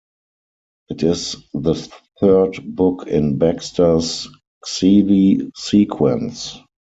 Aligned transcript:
It 0.89 1.03
is 1.03 1.35
the 1.53 1.75
third 2.19 2.57
book 2.65 3.05
in 3.05 3.37
Baxter's 3.37 4.27
Xeelee 4.65 5.55
Sequence. 5.55 6.57